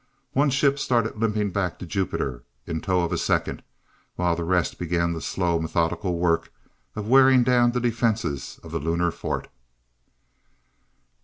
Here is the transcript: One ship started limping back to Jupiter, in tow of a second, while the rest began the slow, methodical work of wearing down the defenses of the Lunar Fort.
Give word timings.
One 0.33 0.49
ship 0.49 0.79
started 0.79 1.19
limping 1.19 1.51
back 1.51 1.77
to 1.77 1.85
Jupiter, 1.85 2.43
in 2.65 2.81
tow 2.81 3.03
of 3.03 3.11
a 3.11 3.19
second, 3.19 3.61
while 4.15 4.35
the 4.35 4.43
rest 4.43 4.79
began 4.79 5.13
the 5.13 5.21
slow, 5.21 5.59
methodical 5.59 6.17
work 6.17 6.51
of 6.95 7.07
wearing 7.07 7.43
down 7.43 7.71
the 7.73 7.79
defenses 7.79 8.59
of 8.63 8.71
the 8.71 8.79
Lunar 8.79 9.11
Fort. 9.11 9.47